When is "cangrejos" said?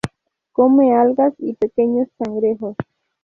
2.17-2.75